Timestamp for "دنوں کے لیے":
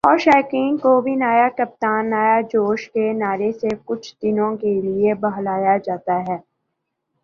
4.21-5.13